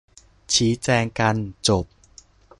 [0.53, 1.35] ชี้แจงกัน
[1.67, 1.85] จบ